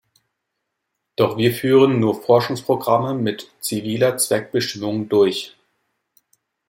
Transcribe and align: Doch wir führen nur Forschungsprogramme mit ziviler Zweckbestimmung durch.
Doch 1.15 1.37
wir 1.37 1.53
führen 1.53 1.99
nur 1.99 2.19
Forschungsprogramme 2.19 3.13
mit 3.13 3.51
ziviler 3.59 4.17
Zweckbestimmung 4.17 5.07
durch. 5.09 5.55